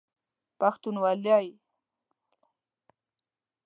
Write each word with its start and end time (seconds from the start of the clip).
پښتونوالی 0.59 1.47